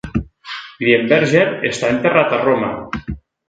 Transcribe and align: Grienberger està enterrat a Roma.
Grienberger 0.83 1.45
està 1.73 1.95
enterrat 1.99 2.37
a 2.39 2.43
Roma. 2.49 2.75